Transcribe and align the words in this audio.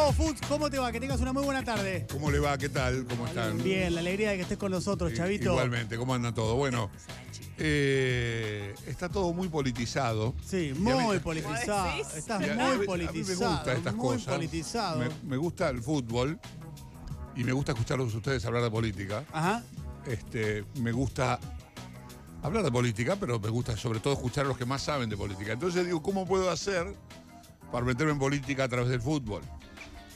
Gustavo 0.00 0.12
Futz, 0.30 0.40
¿cómo 0.48 0.70
te 0.70 0.78
va? 0.78 0.90
Que 0.92 0.98
tengas 0.98 1.20
una 1.20 1.34
muy 1.34 1.42
buena 1.44 1.62
tarde. 1.62 2.06
¿Cómo 2.10 2.30
le 2.30 2.38
va? 2.38 2.56
¿Qué 2.56 2.70
tal? 2.70 3.04
¿Cómo 3.06 3.26
están? 3.26 3.62
Bien, 3.62 3.94
la 3.94 4.00
alegría 4.00 4.30
de 4.30 4.36
que 4.36 4.42
estés 4.42 4.56
con 4.56 4.72
nosotros, 4.72 5.12
Chavito. 5.12 5.50
Igualmente, 5.50 5.98
¿cómo 5.98 6.14
anda 6.14 6.32
todo? 6.32 6.56
Bueno, 6.56 6.90
eh, 7.58 8.74
está 8.86 9.10
todo 9.10 9.34
muy 9.34 9.48
politizado. 9.48 10.34
Sí, 10.42 10.72
muy 10.78 10.94
mí- 11.14 11.18
politizado. 11.18 11.90
Estás 12.16 12.40
Y 12.40 12.44
a- 12.48 12.52
a 12.52 12.56
mí- 12.56 12.62
muy 12.62 12.72
a 12.72 12.78
mí 12.78 12.86
politizado. 12.86 13.50
me 13.50 13.56
gustan 13.56 13.76
estas 13.76 13.94
muy 13.94 14.06
cosas. 14.06 14.34
politizado. 14.34 14.98
Me, 15.00 15.08
me 15.28 15.36
gusta 15.36 15.68
el 15.68 15.82
fútbol 15.82 16.40
y 17.36 17.44
me 17.44 17.52
gusta 17.52 17.72
escucharlos 17.72 18.14
a 18.14 18.16
ustedes 18.16 18.42
hablar 18.46 18.62
de 18.62 18.70
política. 18.70 19.24
Ajá. 19.32 19.62
Este, 20.06 20.64
me 20.80 20.92
gusta 20.92 21.38
hablar 22.42 22.62
de 22.64 22.72
política, 22.72 23.16
pero 23.20 23.38
me 23.38 23.50
gusta 23.50 23.76
sobre 23.76 24.00
todo 24.00 24.14
escuchar 24.14 24.46
a 24.46 24.48
los 24.48 24.56
que 24.56 24.64
más 24.64 24.80
saben 24.82 25.10
de 25.10 25.16
política. 25.18 25.52
Entonces 25.52 25.84
digo, 25.84 26.02
¿cómo 26.02 26.26
puedo 26.26 26.50
hacer 26.50 26.86
para 27.70 27.84
meterme 27.84 28.12
en 28.12 28.18
política 28.18 28.64
a 28.64 28.68
través 28.68 28.88
del 28.88 29.02
fútbol? 29.02 29.42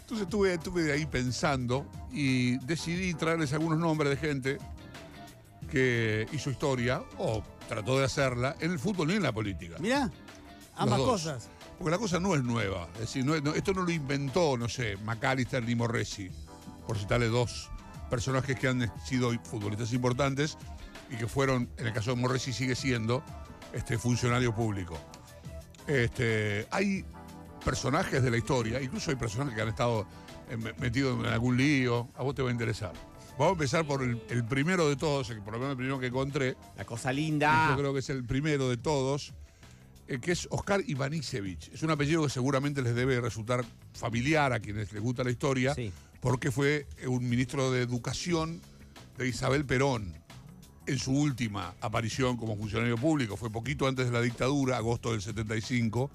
Entonces 0.04 0.24
estuve, 0.26 0.52
estuve 0.54 0.92
ahí 0.92 1.06
pensando 1.06 1.86
y 2.12 2.58
decidí 2.58 3.14
traerles 3.14 3.54
algunos 3.54 3.78
nombres 3.78 4.10
de 4.10 4.16
gente 4.18 4.58
que 5.70 6.26
hizo 6.32 6.50
historia 6.50 7.02
o 7.18 7.42
trató 7.68 7.98
de 7.98 8.04
hacerla 8.04 8.54
en 8.60 8.72
el 8.72 8.78
fútbol 8.78 9.10
y 9.12 9.14
en 9.14 9.22
la 9.22 9.32
política. 9.32 9.76
Mirá, 9.80 10.10
ambas 10.76 11.00
cosas. 11.00 11.48
Porque 11.78 11.90
la 11.90 11.98
cosa 11.98 12.20
no 12.20 12.34
es 12.34 12.42
nueva. 12.44 12.88
Es 12.94 13.00
decir, 13.00 13.24
no 13.24 13.34
es- 13.34 13.42
no- 13.42 13.54
esto 13.54 13.72
no 13.72 13.82
lo 13.82 13.90
inventó, 13.90 14.56
no 14.58 14.68
sé, 14.68 14.96
McAllister 14.98 15.64
ni 15.64 15.74
Morresi, 15.74 16.30
por 16.86 16.98
citarle 16.98 17.28
dos 17.28 17.70
personajes 18.10 18.58
que 18.58 18.68
han 18.68 18.92
sido 19.06 19.32
futbolistas 19.44 19.92
importantes 19.94 20.58
y 21.10 21.16
que 21.16 21.26
fueron, 21.26 21.70
en 21.78 21.86
el 21.86 21.92
caso 21.94 22.10
de 22.14 22.20
Morresi 22.20 22.52
sigue 22.52 22.74
siendo, 22.76 23.24
este, 23.72 23.96
funcionario 23.98 24.54
público. 24.54 24.98
Este, 25.86 26.66
hay 26.70 27.04
personajes 27.64 28.22
de 28.22 28.30
la 28.30 28.36
historia, 28.36 28.80
incluso 28.80 29.10
hay 29.10 29.16
personajes 29.16 29.54
que 29.54 29.62
han 29.62 29.68
estado 29.68 30.06
eh, 30.50 30.56
me- 30.56 30.72
metidos 30.74 31.18
en 31.18 31.26
algún 31.32 31.56
lío, 31.56 32.08
a 32.16 32.22
vos 32.22 32.34
te 32.34 32.42
va 32.42 32.50
a 32.50 32.52
interesar. 32.52 32.92
Vamos 33.38 33.48
a 33.48 33.52
empezar 33.52 33.84
por 33.86 34.02
el, 34.02 34.22
el 34.30 34.44
primero 34.44 34.88
de 34.88 34.96
todos, 34.96 35.30
el, 35.30 35.40
por 35.40 35.54
lo 35.54 35.58
menos 35.58 35.72
el 35.72 35.76
primero 35.76 35.98
que 35.98 36.06
encontré, 36.06 36.56
La 36.76 36.84
cosa 36.84 37.10
yo 37.12 37.16
linda. 37.16 37.74
creo 37.76 37.92
que 37.92 37.98
es 38.00 38.10
el 38.10 38.24
primero 38.24 38.68
de 38.68 38.76
todos, 38.76 39.32
eh, 40.06 40.18
que 40.20 40.32
es 40.32 40.46
Oscar 40.50 40.82
Ivanisevic. 40.86 41.72
Es 41.74 41.82
un 41.82 41.90
apellido 41.90 42.22
que 42.22 42.28
seguramente 42.30 42.82
les 42.82 42.94
debe 42.94 43.20
resultar 43.20 43.64
familiar 43.94 44.52
a 44.52 44.60
quienes 44.60 44.92
les 44.92 45.02
gusta 45.02 45.24
la 45.24 45.30
historia, 45.30 45.74
Sí. 45.74 45.90
porque 46.20 46.50
fue 46.52 46.86
eh, 46.98 47.08
un 47.08 47.28
ministro 47.28 47.72
de 47.72 47.82
Educación 47.82 48.60
de 49.18 49.26
Isabel 49.28 49.64
Perón 49.64 50.14
en 50.86 50.98
su 50.98 51.12
última 51.12 51.74
aparición 51.80 52.36
como 52.36 52.56
funcionario 52.56 52.98
público. 52.98 53.36
Fue 53.38 53.50
poquito 53.50 53.88
antes 53.88 54.06
de 54.06 54.12
la 54.12 54.20
dictadura, 54.20 54.76
agosto 54.76 55.12
del 55.12 55.22
75, 55.22 56.10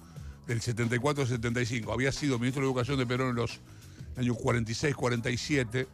del 0.50 0.60
74 0.60 1.22
al 1.22 1.28
75. 1.28 1.92
Había 1.92 2.10
sido 2.10 2.36
ministro 2.40 2.62
de 2.62 2.66
Educación 2.66 2.98
de 2.98 3.06
Perón 3.06 3.30
en 3.30 3.36
los 3.36 3.60
años 4.16 4.36
46, 4.36 4.96
47 4.96 5.86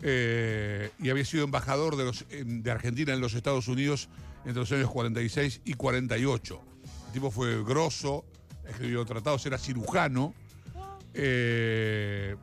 eh, 0.00 0.90
y 0.98 1.10
había 1.10 1.24
sido 1.26 1.44
embajador 1.44 1.94
de 1.96 2.70
Argentina 2.70 3.12
en 3.12 3.20
los 3.20 3.34
Estados 3.34 3.68
Unidos 3.68 4.08
entre 4.46 4.60
los 4.60 4.72
años 4.72 4.90
46 4.90 5.60
y 5.66 5.74
48. 5.74 6.60
El 7.08 7.12
tipo 7.12 7.30
fue 7.30 7.62
grosso, 7.62 8.24
escribió 8.66 9.04
tratados, 9.04 9.44
era 9.44 9.58
cirujano, 9.58 10.32
eh, 11.12 12.36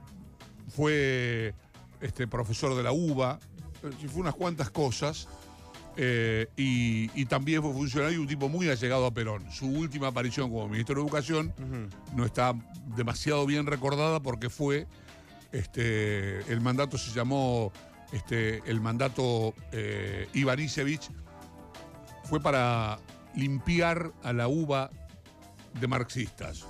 fue 0.70 1.55
este, 2.02 2.28
profesor 2.28 2.76
de 2.76 2.83
la 2.83 2.92
UBA, 2.92 3.39
eh, 3.81 4.08
fue 4.08 4.22
unas 4.22 4.36
cuantas 4.36 4.70
cosas. 4.70 5.28
Eh, 5.97 6.47
y, 6.56 7.09
y 7.20 7.25
también 7.25 7.61
fue 7.61 7.73
funcionario 7.73 8.17
y 8.17 8.22
un 8.22 8.28
tipo 8.28 8.50
muy 8.50 8.70
allegado 8.70 9.06
a 9.06 9.14
Perón. 9.14 9.52
Su 9.52 9.67
última 9.67 10.08
aparición 10.08 10.50
como 10.50 10.67
ministro 10.67 10.95
de 10.95 11.02
Educación 11.02 11.53
no 12.16 12.25
está 12.25 12.53
demasiado 12.95 13.45
bien 13.45 13.66
recordada 13.66 14.22
porque 14.22 14.50
fue 14.50 14.88
este, 15.52 16.39
el 16.52 16.61
mandato 16.61 16.98
se 16.98 17.11
llamó 17.11 17.72
este, 18.11 18.61
el 18.66 18.81
mandato 18.81 19.53
eh, 19.71 20.27
Ivanisevic, 20.33 21.02
fue 22.26 22.39
para 22.39 22.99
limpiar 23.36 24.11
a 24.23 24.33
la 24.33 24.48
uva 24.48 24.89
de 25.80 25.87
marxistas. 25.87 26.66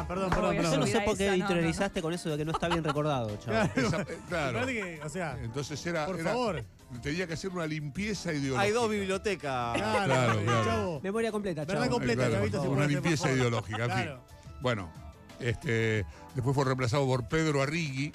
Ah, 0.00 0.08
perdón. 0.08 0.30
Yo 0.62 0.76
no 0.78 0.86
sé 0.86 1.00
por 1.00 1.16
qué 1.16 1.24
esa, 1.26 1.36
no, 1.36 1.42
interiorizaste 1.42 2.02
con 2.02 2.12
eso 2.12 2.30
de 2.30 2.36
que 2.38 2.44
no 2.44 2.52
está 2.52 2.68
bien 2.68 2.82
recordado, 2.84 3.36
chaval. 3.44 3.70
Claro. 3.72 3.88
Esa- 3.88 4.02
eh, 4.02 4.18
claro. 4.28 4.52
Me 4.52 4.64
parece 4.64 4.80
que, 4.80 5.00
o 5.04 5.08
sea, 5.08 5.38
Entonces 5.42 5.86
era. 5.86 6.06
Por 6.06 6.20
era- 6.20 6.30
favor. 6.30 6.64
Tenía 7.02 7.26
que 7.26 7.34
hacer 7.34 7.50
una 7.50 7.66
limpieza 7.66 8.32
ideológica. 8.32 8.60
Hay 8.62 8.70
dos 8.72 8.88
bibliotecas. 8.90 9.76
claro, 9.76 10.04
Claro, 10.06 10.40
eh, 10.40 10.44
claro. 10.44 10.64
chavo. 10.64 11.00
Memoria 11.02 11.30
completa, 11.30 11.60
Verdad 11.62 11.74
chaval. 11.74 11.90
completa, 11.90 12.14
Claro, 12.22 12.34
Chavito, 12.34 12.62
si 12.62 12.66
una 12.68 12.76
puede 12.76 12.88
ser, 12.88 12.96
por 12.96 13.02
limpieza 13.04 13.22
favor. 13.24 13.38
ideológica, 13.38 13.84
en 13.84 13.90
fin. 13.90 14.02
Claro. 14.04 14.24
Bueno, 14.62 14.92
este, 15.40 16.06
después 16.34 16.54
fue 16.54 16.64
reemplazado 16.64 17.06
por 17.06 17.28
Pedro 17.28 17.62
Arrigui 17.62 18.12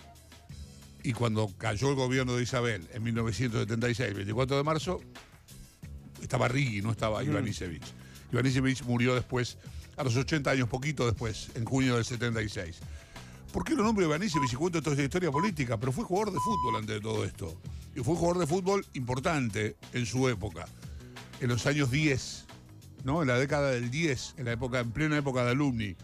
y 1.04 1.14
cuando 1.14 1.52
cayó 1.58 1.90
el 1.90 1.96
gobierno 1.96 2.36
de 2.36 2.44
Isabel 2.44 2.88
en 2.94 3.04
1976, 3.04 4.10
el 4.10 4.16
24 4.16 4.58
de 4.58 4.64
marzo, 4.64 5.02
estaba 6.22 6.46
Arrigui, 6.46 6.82
no 6.82 6.92
estaba 6.92 7.24
Ivanisevic. 7.24 7.84
Ivanisevic 8.32 8.84
murió 8.86 9.14
después, 9.14 9.58
a 9.98 10.04
los 10.04 10.16
80 10.16 10.50
años, 10.50 10.70
poquito 10.70 11.06
después, 11.06 11.50
en 11.56 11.66
junio 11.66 11.96
del 11.96 12.06
76. 12.06 12.80
¿Por 13.52 13.64
qué 13.64 13.76
lo 13.76 13.84
nombro 13.84 14.04
Ivanisevic 14.06 14.54
y 14.54 14.56
cuento 14.56 14.82
toda 14.82 14.94
esta 14.94 15.04
historia 15.04 15.32
política? 15.32 15.80
Pero 15.80 15.92
fue 15.92 16.04
jugador 16.04 16.34
de 16.34 16.40
fútbol 16.40 16.78
antes 16.78 16.96
de 16.96 17.02
todo 17.02 17.24
esto. 17.24 17.56
Y 17.96 18.00
fue 18.00 18.16
jugador 18.16 18.40
de 18.40 18.48
fútbol 18.48 18.86
importante 18.94 19.76
en 19.94 20.06
su 20.08 20.28
época, 20.28 20.66
en 21.40 21.50
los 21.50 21.68
años 21.68 21.92
10, 21.92 22.46
¿no? 23.04 23.22
En 23.22 23.28
la 23.28 23.38
década 23.38 23.70
del 23.70 23.92
10, 23.92 24.36
en 24.38 24.46
la 24.46 24.54
época, 24.54 24.80
en 24.80 24.92
plena 24.92 25.18
época 25.18 25.44
de 25.46 25.52
alumni. 25.52 25.96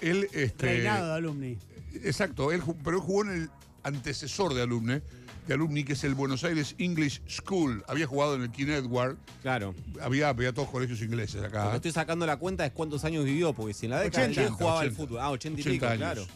Él, 0.00 0.28
este, 0.32 0.66
Reinado 0.66 1.06
de 1.06 1.14
alumni. 1.14 1.58
Exacto, 2.02 2.50
él, 2.50 2.62
pero 2.82 2.96
él 2.96 3.02
jugó 3.02 3.22
en 3.22 3.30
el 3.30 3.50
antecesor 3.88 4.54
de 4.54 4.62
alumni, 4.62 5.00
de 5.46 5.54
alumni, 5.54 5.82
que 5.84 5.94
es 5.94 6.04
el 6.04 6.14
Buenos 6.14 6.44
Aires 6.44 6.74
English 6.78 7.22
School. 7.28 7.82
Había 7.88 8.06
jugado 8.06 8.34
en 8.36 8.42
el 8.42 8.50
King 8.50 8.66
Edward, 8.68 9.16
Claro. 9.42 9.74
había, 10.00 10.28
había 10.28 10.52
todos 10.52 10.68
colegios 10.68 11.00
ingleses 11.02 11.36
Lo 11.42 11.50
que 11.50 11.58
acá. 11.58 11.74
estoy 11.76 11.92
sacando 11.92 12.26
la 12.26 12.36
cuenta 12.36 12.64
es 12.66 12.72
cuántos 12.72 13.04
años 13.04 13.24
vivió, 13.24 13.52
porque 13.54 13.74
si 13.74 13.86
en 13.86 13.90
la 13.90 14.00
década 14.00 14.22
del 14.28 14.32
80, 14.32 14.48
10 14.50 14.58
jugaba 14.58 14.80
al 14.80 14.86
80, 14.88 14.96
fútbol. 15.02 15.18
Ah, 15.20 15.30
80 15.30 15.58
y 15.58 15.62
80 15.62 15.72
pico, 15.74 15.86
años. 15.86 15.98
claro. 15.98 16.26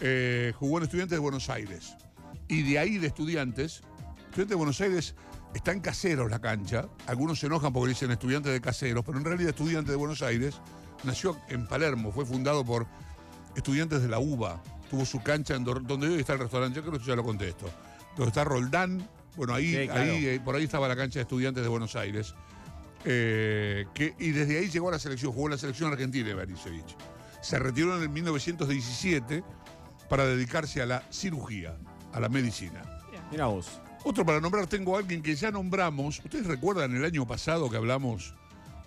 Eh, 0.00 0.52
jugó 0.58 0.78
en 0.78 0.84
Estudiantes 0.84 1.16
de 1.16 1.20
Buenos 1.20 1.48
Aires. 1.48 1.94
Y 2.48 2.62
de 2.62 2.78
ahí 2.78 2.98
de 2.98 3.06
Estudiantes, 3.06 3.82
Estudiantes 4.26 4.48
de 4.48 4.54
Buenos 4.54 4.80
Aires 4.80 5.14
está 5.54 5.72
en 5.72 5.80
caseros 5.80 6.30
la 6.30 6.40
cancha. 6.40 6.88
Algunos 7.06 7.38
se 7.38 7.46
enojan 7.46 7.72
porque 7.72 7.90
dicen 7.90 8.10
Estudiantes 8.10 8.52
de 8.52 8.60
Caseros, 8.60 9.04
pero 9.04 9.18
en 9.18 9.24
realidad 9.24 9.50
Estudiantes 9.50 9.90
de 9.90 9.96
Buenos 9.96 10.20
Aires 10.22 10.56
nació 11.04 11.36
en 11.48 11.66
Palermo, 11.66 12.12
fue 12.12 12.24
fundado 12.26 12.64
por 12.64 12.86
estudiantes 13.56 14.02
de 14.02 14.08
la 14.08 14.18
UBA. 14.18 14.62
Tuvo 14.92 15.06
su 15.06 15.22
cancha 15.22 15.54
en 15.54 15.64
donde 15.64 16.06
hoy 16.06 16.20
está 16.20 16.34
el 16.34 16.40
restaurante, 16.40 16.76
yo 16.76 16.84
creo 16.84 17.00
que 17.00 17.06
ya 17.06 17.16
lo 17.16 17.24
contesto. 17.24 17.64
Donde 18.14 18.28
está 18.28 18.44
Roldán, 18.44 19.08
bueno, 19.36 19.54
ahí, 19.54 19.74
Sí, 19.74 19.86
claro. 19.86 20.02
ahí 20.02 20.26
eh, 20.26 20.40
por 20.44 20.54
ahí 20.54 20.64
estaba 20.64 20.86
la 20.86 20.94
cancha 20.94 21.18
de 21.18 21.22
Estudiantes 21.22 21.62
de 21.62 21.68
Buenos 21.70 21.96
Aires. 21.96 22.34
Eh, 23.06 23.86
que, 23.94 24.14
y 24.18 24.32
desde 24.32 24.58
ahí 24.58 24.68
llegó 24.68 24.90
a 24.90 24.92
la 24.92 24.98
selección, 24.98 25.32
jugó 25.32 25.46
en 25.46 25.52
la 25.52 25.56
selección 25.58 25.90
argentina 25.90 26.28
de 26.28 26.34
Baricevic. 26.34 26.84
Se 27.40 27.58
retiró 27.58 27.96
en 27.96 28.02
el 28.02 28.10
1917 28.10 29.42
para 30.10 30.26
dedicarse 30.26 30.82
a 30.82 30.86
la 30.86 31.02
cirugía, 31.10 31.74
a 32.12 32.20
la 32.20 32.28
medicina. 32.28 32.82
Mira 33.30 33.46
vos. 33.46 33.80
Otro 34.04 34.26
para 34.26 34.42
nombrar, 34.42 34.66
tengo 34.66 34.94
a 34.94 34.98
alguien 34.98 35.22
que 35.22 35.34
ya 35.34 35.50
nombramos. 35.50 36.18
¿Ustedes 36.22 36.46
recuerdan 36.46 36.94
el 36.94 37.02
año 37.06 37.26
pasado 37.26 37.70
que 37.70 37.78
hablamos 37.78 38.34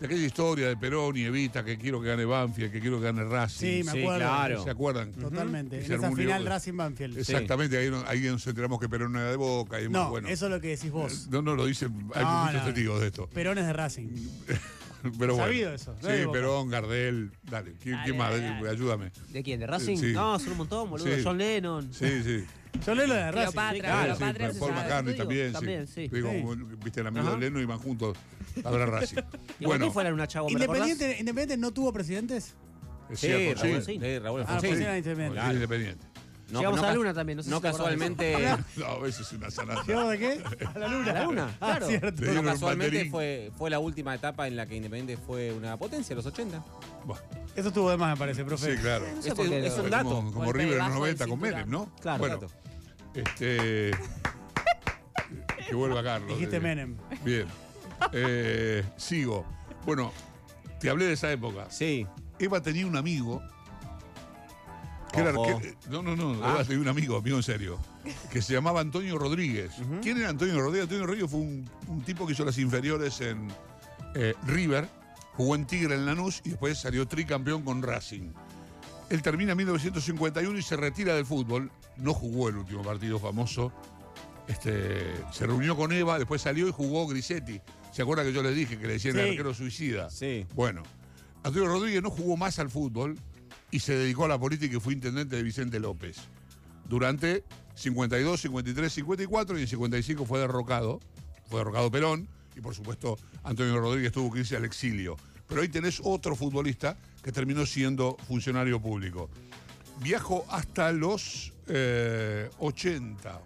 de 0.08 0.14
aquella 0.14 0.26
historia 0.28 0.68
de 0.68 0.78
Perón 0.78 1.18
y 1.18 1.24
Evita, 1.24 1.64
que 1.66 1.78
quiero 1.78 2.02
que 2.02 2.08
gane 2.10 2.26
Banfield, 2.26 2.72
que 2.72 2.80
quiero 2.80 3.00
que 3.00 3.06
gane 3.06 3.24
Racing? 3.24 3.60
Sí, 3.60 3.84
me 3.84 3.92
Sí, 3.92 4.00
acuerdo. 4.02 4.20
claro. 4.20 4.64
¿Se 4.64 4.70
acuerdan? 4.70 5.12
Totalmente. 5.14 5.86
En 5.86 5.92
esa 5.92 6.12
final 6.12 6.42
lío. 6.44 6.50
Racing 6.50 6.78
Banfield. 6.78 7.18
Exactamente, 7.18 7.78
ahí, 7.78 7.92
ahí 8.08 8.22
nos 8.22 8.46
enteramos 8.48 8.80
que 8.80 8.88
Perón 8.90 9.12
no 9.14 9.20
era 9.20 9.30
de 9.32 9.36
Boca. 9.38 9.82
Y 9.82 9.90
No, 9.90 10.10
bueno. 10.10 10.28
eso 10.28 10.46
es 10.46 10.52
lo 10.52 10.62
que 10.62 10.70
decís 10.70 10.92
vos. 10.92 11.28
No, 11.30 11.42
no 11.42 11.56
lo 11.56 11.66
dicen, 11.66 11.92
hay 12.14 12.24
No, 12.24 12.46
muchos 12.46 12.60
no. 12.62 12.66
testigos 12.66 13.02
de 13.02 13.08
esto. 13.08 13.28
Perón 13.30 13.58
es 13.58 13.66
de 13.66 13.74
Racing. 13.74 14.08
Pero 15.20 15.36
bueno. 15.36 15.38
Sabido 15.38 15.72
eso, 15.74 15.96
no 16.02 16.10
Sí. 16.10 16.16
Perón, 16.32 16.70
Gardel. 16.70 17.32
Dale, 17.44 17.74
¿quién, 17.80 17.94
Dale, 17.94 18.04
quién 18.06 18.18
más? 18.18 18.32
dale, 18.32 18.44
dale. 18.44 18.70
Ayúdame. 18.72 19.12
¿De 19.30 19.44
quién? 19.44 19.60
¿De 19.60 19.68
Racing? 19.68 19.98
Sí. 19.98 20.14
No, 20.14 20.40
son 20.40 20.54
un 20.54 20.58
montón, 20.58 20.90
boludo. 20.90 21.06
Sí. 21.16 21.22
John 21.24 21.38
Lennon. 21.38 21.94
Sí, 21.94 22.24
sí. 22.24 22.44
Yo 22.86 22.96
leo 22.96 23.08
lo 23.08 23.14
de 23.14 23.32
Racing. 23.32 23.52
Cleopatra, 23.52 23.80
claro. 23.80 24.16
sí, 24.16 24.20
se 24.54 24.60
Paul 24.60 24.70
sabe. 24.72 24.72
McCartney 24.82 25.14
Digo, 25.14 25.24
también, 25.26 25.54
también, 25.54 25.88
sí. 25.88 26.08
Digo, 26.08 26.32
viste, 26.84 27.02
el 27.02 27.08
amigo 27.08 27.28
Ajá. 27.28 27.36
de 27.36 27.42
Leno 27.42 27.62
iban 27.62 27.78
juntos 27.80 28.18
a 28.64 28.70
ver 28.72 28.82
a 28.82 28.86
Racing. 28.88 29.18
¿Y 29.60 29.66
bueno, 29.66 29.86
quién 29.86 29.94
fuera 29.94 30.14
una 30.14 30.28
chavo? 30.28 30.50
Independiente, 30.50 31.18
Independiente 31.20 31.58
no 31.58 31.72
tuvo 31.72 31.92
presidentes. 31.94 32.56
es 33.10 33.20
Sí, 33.20 33.28
cierto, 33.28 33.64
Raúl, 33.64 33.84
sí. 33.84 34.00
sí. 34.02 34.20
Raúl 34.20 34.42
Ah, 34.48 34.56
Alfonsín. 34.56 34.82
era 34.82 34.98
Independiente. 34.98 35.54
Independiente. 35.54 36.06
No, 36.52 36.60
Llegamos 36.60 36.80
no 36.80 36.86
a 36.86 36.90
la 36.90 36.96
luna 36.96 37.14
también, 37.14 37.38
no 37.38 37.44
sé 37.44 37.50
si 37.50 37.54
no 37.56 37.60
te 37.60 37.68
acordás 37.70 37.88
de 37.90 37.98
casualmente. 37.98 38.56
No, 38.78 39.06
eso 39.08 39.22
es 39.24 39.34
una. 39.34 39.48
¿Llegamos 39.84 40.12
de 40.12 40.20
qué? 40.20 40.44
A 40.76 40.78
la 40.80 40.88
luna. 40.88 41.10
A 41.10 41.14
la 41.14 41.24
luna, 41.24 41.48
Ah, 41.60 41.66
claro. 41.72 41.88
cierto. 41.88 42.12
Dieron 42.22 42.36
No, 42.36 42.42
un 42.42 42.48
casualmente 42.48 42.90
banderín. 42.98 43.12
fue, 43.12 43.52
fue 43.58 43.70
la 43.72 43.80
última 43.80 44.14
etapa 44.14 44.48
en 44.48 44.56
la 44.56 44.66
que 44.68 44.76
Independiente 44.76 45.18
fue 45.26 45.52
una 45.54 45.76
potencia, 45.78 46.16
los 46.16 46.26
80. 46.26 46.64
Bueno, 47.04 47.24
Eso 47.56 47.70
estuvo 47.70 47.90
de 47.90 47.98
más, 47.98 48.12
me 48.12 48.18
parece, 48.20 48.46
profe. 48.46 48.76
sí, 48.76 48.82
claro. 48.82 49.06
No 49.16 49.22
sé 49.24 49.30
Este 49.30 49.36
por 49.42 49.50
qué 49.50 49.66
es 49.66 49.78
lo- 49.78 49.84
un 49.86 49.90
dato. 49.90 50.10
Como, 50.10 50.32
como 50.34 50.46
Golpe 50.46 50.60
River 50.60 50.74
en 50.74 50.78
los 50.80 50.88
debajo 50.88 50.94
de 50.94 51.00
90 51.14 51.28
con. 51.28 51.40
Menem, 51.40 51.70
¿no? 51.70 51.96
Claro, 52.00 52.20
Bueno, 52.20 52.36
dato. 52.38 52.54
este. 53.16 53.92
Que 55.68 55.74
vuelva 55.76 56.04
Carlos. 56.04 56.30
Dijiste 56.30 56.58
Eh, 56.58 56.60
Menem. 56.60 56.98
Bien. 57.24 57.48
Eh, 58.12 58.84
sigo. 58.98 59.46
Bueno, 59.86 60.12
te 60.80 60.90
hablé 60.90 61.06
de 61.06 61.14
esa 61.14 61.32
época. 61.32 61.72
Sí. 61.72 62.06
Eva 62.38 62.62
tenía 62.62 62.86
un 62.86 62.96
amigo 62.98 63.42
Que 65.16 65.22
era- 65.22 65.32
no, 65.90 66.02
no, 66.04 66.16
no, 66.16 66.44
Ah. 66.44 66.64
de 66.64 66.78
un 66.78 66.88
amigo, 66.88 67.18
amigo 67.18 67.38
en 67.38 67.44
serio, 67.44 67.80
que 68.32 68.42
se 68.42 68.54
llamaba 68.54 68.82
Antonio 68.82 69.18
Rodríguez. 69.18 69.72
¿Quién 70.02 70.18
era 70.18 70.30
Antonio 70.30 70.60
Rodríguez? 70.60 70.84
Antonio 70.84 71.06
Rodríguez 71.06 71.32
fue 71.32 71.40
un, 71.40 71.70
un 71.88 72.02
tipo 72.04 72.26
que 72.28 72.34
hizo 72.34 72.46
las 72.46 72.58
inferiores 72.58 73.22
en 73.22 73.48
eh, 74.16 74.34
River, 74.46 74.88
jugó 75.34 75.56
en 75.56 75.66
Tigre 75.66 75.96
en 75.96 76.06
Lanús 76.06 76.42
y 76.46 76.50
después 76.50 76.78
salió 76.78 77.08
tricampeón 77.08 77.64
con 77.64 77.82
Racing. 77.82 78.32
Él 79.10 79.22
termina 79.22 79.52
en 79.52 79.58
1951 79.60 80.58
y 80.58 80.62
se 80.62 80.76
retira 80.76 81.14
del 81.16 81.26
fútbol. 81.26 81.70
No 81.98 82.14
jugó 82.14 82.50
el 82.50 82.58
último 82.58 82.82
partido 82.84 83.20
famoso. 83.20 83.72
Este, 84.48 85.14
se 85.32 85.46
reunió 85.48 85.76
con 85.76 85.92
Eva, 85.92 86.18
después 86.20 86.42
salió 86.42 86.68
y 86.68 86.72
jugó 86.72 87.08
Grisetti. 87.08 87.60
¿Se 87.92 88.02
acuerda 88.02 88.24
que 88.24 88.34
yo 88.34 88.44
le 88.44 88.52
dije 88.52 88.78
que 88.78 88.86
le 88.88 88.94
decían 88.94 89.18
el 89.18 89.30
arquero 89.30 89.54
suicida? 89.54 90.10
Sí. 90.10 90.46
Bueno, 90.54 90.84
Antonio 91.44 91.68
Rodríguez 91.68 92.02
no 92.04 92.10
jugó 92.10 92.36
más 92.38 92.60
al 92.60 92.70
fútbol 92.70 93.18
y 93.72 93.80
se 93.80 93.96
dedicó 93.96 94.26
a 94.26 94.28
la 94.28 94.40
política 94.40 94.78
y 94.78 94.80
fue 94.80 94.94
intendente 94.94 95.36
de 95.36 95.44
Vicente 95.44 95.80
López. 95.80 96.18
Durante 96.88 97.44
52, 97.76 98.42
53, 98.42 98.94
54 98.94 99.58
y 99.58 99.62
en 99.62 99.68
55 99.68 100.26
fue 100.26 100.40
derrocado. 100.40 101.00
Fue 101.50 101.60
derrocado 101.60 101.92
Perón 101.92 102.28
y 102.56 102.62
por 102.62 102.74
supuesto 102.74 103.18
Antonio 103.44 103.80
Rodríguez 103.80 104.12
tuvo 104.12 104.32
que 104.32 104.40
irse 104.40 104.56
al 104.56 104.66
exilio. 104.66 105.18
Pero 105.48 105.62
ahí 105.62 105.68
tenés 105.68 106.02
otro 106.04 106.36
futbolista 106.36 106.98
que 107.22 107.32
terminó 107.32 107.66
siendo 107.66 108.18
funcionario 108.28 108.82
público. 108.82 109.30
Viajo 110.02 110.46
hasta 110.50 110.92
los 110.92 111.54
eh, 111.68 112.50
80, 112.60 113.42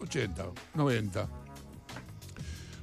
80, 0.00 0.46
90. 0.74 1.28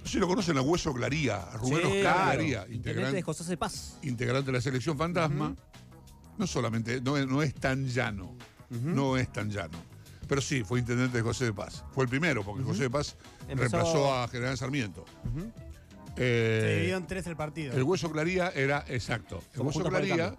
No 0.03 0.05
sé 0.05 0.11
si 0.11 0.19
lo 0.19 0.27
conocen 0.27 0.57
a 0.57 0.61
Hueso 0.61 0.93
Claría, 0.93 1.37
a 1.37 1.57
Rubén 1.57 1.81
Sí, 1.81 1.97
Oscar 1.97 2.37
claro. 2.37 2.73
Integrante, 2.73 3.15
de 3.15 3.21
José. 3.21 3.57
Paz. 3.57 3.97
integrante 4.01 4.47
de 4.47 4.57
la 4.57 4.61
selección 4.61 4.97
fantasma. 4.97 5.55
No 6.37 6.47
solamente, 6.47 6.99
no, 7.01 7.17
es- 7.17 7.27
no 7.27 7.41
es 7.41 7.53
tan 7.53 7.85
llano, 7.87 8.35
no 8.69 9.17
es 9.17 9.31
tan 9.31 9.49
llano. 9.49 9.77
Pero 10.27 10.41
sí, 10.41 10.63
fue 10.63 10.79
intendente 10.79 11.17
de 11.17 11.23
José 11.23 11.45
de 11.45 11.53
Paz. 11.53 11.83
Fue 11.91 12.05
el 12.05 12.09
primero, 12.09 12.43
porque 12.43 12.63
José 12.63 12.83
de 12.83 12.89
Paz 12.89 13.15
Empezó- 13.47 13.57
reemplazó 13.77 14.15
a 14.15 14.27
General 14.29 14.57
Sarmiento. 14.57 15.05
Eh, 16.15 16.59
Se 16.61 16.73
dividió 16.75 16.97
en 16.97 17.07
tres 17.07 17.25
el 17.27 17.35
partido. 17.35 17.73
el 17.73 17.83
Hueso 17.83 18.11
Claría 18.11 18.49
era, 18.49 18.85
exacto, 18.87 19.41
el 19.51 19.57
Como 19.57 19.69
Hueso 19.69 19.79
el 19.81 19.89
Claría. 19.89 20.35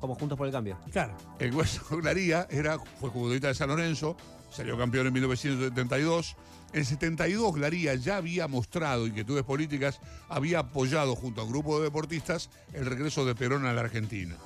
Como 0.00 0.14
Juntos 0.14 0.36
por 0.38 0.46
el 0.46 0.52
Cambio. 0.52 0.78
Claro. 0.92 1.16
el 1.40 1.52
Hueso 1.54 1.82
Claría 2.00 2.46
era, 2.50 2.78
fue 2.78 3.10
futbolista 3.10 3.48
de 3.48 3.54
San 3.54 3.68
Lorenzo, 3.68 4.16
salió 4.50 4.76
campeón 4.78 5.06
en 5.08 5.12
1972. 5.12 6.36
En 6.74 6.84
72 6.84 7.54
Glaría 7.54 7.94
ya 7.94 8.18
había 8.18 8.46
mostrado 8.46 9.06
inquietudes 9.06 9.42
políticas, 9.42 10.00
había 10.28 10.58
apoyado 10.60 11.16
junto 11.16 11.40
a 11.40 11.44
un 11.44 11.50
grupo 11.50 11.78
de 11.78 11.84
deportistas 11.84 12.50
el 12.74 12.84
regreso 12.84 13.24
de 13.24 13.34
Perón 13.34 13.64
a 13.64 13.72
la 13.72 13.80
Argentina. 13.80 14.36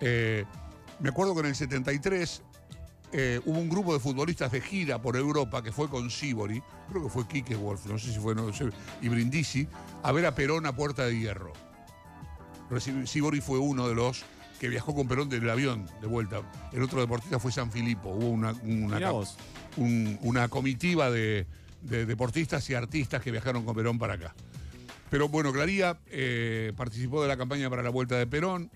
Eh, 0.00 0.44
me 1.00 1.08
acuerdo 1.10 1.34
que 1.34 1.40
en 1.40 1.46
el 1.46 1.54
73 1.54 2.42
eh, 3.12 3.40
hubo 3.44 3.58
un 3.58 3.68
grupo 3.68 3.92
de 3.94 4.00
futbolistas 4.00 4.50
de 4.52 4.60
gira 4.60 5.00
por 5.00 5.16
Europa 5.16 5.62
que 5.62 5.72
fue 5.72 5.88
con 5.88 6.10
Sibori, 6.10 6.62
creo 6.90 7.04
que 7.04 7.08
fue 7.08 7.26
Quique 7.28 7.54
Wolf, 7.54 7.86
no 7.86 7.98
sé 7.98 8.12
si 8.12 8.18
fue, 8.18 8.34
no 8.34 8.52
sé, 8.52 8.68
y 9.00 9.08
Brindisi, 9.08 9.68
a 10.02 10.12
ver 10.12 10.26
a 10.26 10.34
Perón 10.34 10.66
a 10.66 10.74
Puerta 10.74 11.04
de 11.06 11.18
Hierro. 11.18 11.52
Sibori 13.04 13.40
fue 13.40 13.58
uno 13.58 13.88
de 13.88 13.94
los 13.94 14.24
que 14.58 14.68
viajó 14.68 14.94
con 14.94 15.06
Perón 15.06 15.28
del 15.28 15.48
avión 15.48 15.86
de 16.00 16.06
vuelta. 16.06 16.40
El 16.72 16.82
otro 16.82 17.00
deportista 17.00 17.38
fue 17.38 17.52
San 17.52 17.70
Filipo. 17.70 18.08
Hubo 18.10 18.28
una, 18.30 18.52
una, 18.64 18.98
un- 19.76 20.18
comitiva 20.48 21.10
de, 21.10 21.46
de 21.82 22.06
deportistas 22.06 22.68
y 22.70 22.74
artistas 22.74 23.22
que 23.22 23.30
viajaron 23.30 23.64
con 23.64 23.74
Perón 23.76 23.98
para 23.98 24.14
acá. 24.14 24.34
Pero 25.10 25.28
bueno, 25.28 25.52
Claría 25.52 25.98
eh, 26.06 26.72
participó 26.76 27.22
de 27.22 27.28
la 27.28 27.36
campaña 27.36 27.70
para 27.70 27.82
la 27.82 27.90
vuelta 27.90 28.16
de 28.16 28.26
Perón 28.26 28.70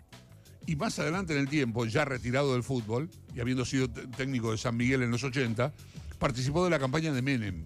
y 0.67 0.77
más 0.77 0.99
adelante 0.99 1.33
en 1.33 1.41
el 1.41 1.49
tiempo, 1.49 1.85
ya 1.87 2.05
retirado 2.05 2.53
del 2.53 2.63
fútbol 2.63 3.11
y 3.35 3.41
habiendo 3.41 3.65
sido 3.65 3.89
técnico 3.91 4.53
de 4.53 4.59
San 4.59 4.77
Miguel 4.77 5.03
en 5.03 5.11
los 5.11 5.25
80, 5.25 5.73
participó 6.19 6.65
de 6.65 6.71
la 6.71 6.79
campaña 6.79 7.13
de 7.13 7.23
Menem. 7.23 7.65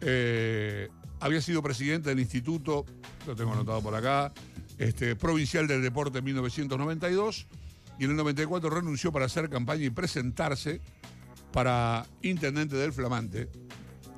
Eh, 0.00 0.88
había 1.20 1.40
sido 1.42 1.62
presidente 1.62 2.08
del 2.08 2.20
instituto, 2.20 2.86
lo 3.26 3.36
tengo 3.36 3.52
anotado 3.52 3.82
por 3.82 3.94
acá, 3.94 4.32
este, 4.78 5.16
provincial 5.16 5.66
del 5.66 5.82
deporte 5.82 6.18
en 6.18 6.24
1992 6.24 7.46
y 7.98 8.04
en 8.04 8.10
el 8.10 8.16
94 8.16 8.70
renunció 8.70 9.12
para 9.12 9.26
hacer 9.26 9.50
campaña 9.50 9.84
y 9.84 9.90
presentarse 9.90 10.80
para 11.52 12.06
intendente 12.22 12.76
del 12.76 12.92
Flamante, 12.92 13.50